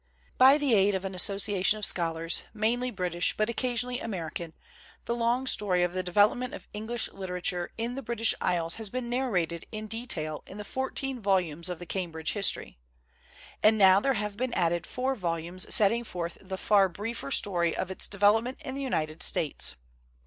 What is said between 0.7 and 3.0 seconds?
aid of an association of scholars, mainly